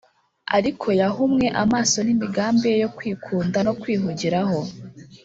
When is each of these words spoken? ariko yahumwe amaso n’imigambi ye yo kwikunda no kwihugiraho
ariko 0.57 0.87
yahumwe 1.01 1.45
amaso 1.63 1.97
n’imigambi 2.05 2.65
ye 2.71 2.77
yo 2.83 2.89
kwikunda 2.97 3.57
no 3.67 3.73
kwihugiraho 3.81 4.59